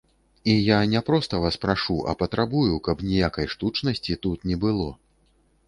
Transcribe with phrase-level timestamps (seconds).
[0.53, 4.91] І я не проста вас прашу, а патрабую, каб ніякай штучнасці тут не было.